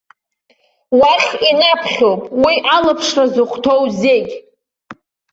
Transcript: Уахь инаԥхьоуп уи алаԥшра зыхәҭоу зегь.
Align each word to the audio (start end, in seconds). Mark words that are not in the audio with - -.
Уахь 0.99 1.31
инаԥхьоуп 1.49 2.21
уи 2.43 2.55
алаԥшра 2.75 3.25
зыхәҭоу 3.33 3.83
зегь. 3.99 4.33